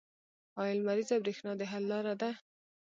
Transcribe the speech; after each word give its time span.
آیا 0.61 0.73
لمریزه 0.77 1.15
بریښنا 1.23 1.51
د 1.57 1.61
حل 1.71 1.83
لاره 1.91 2.13
ده؟ 2.21 2.29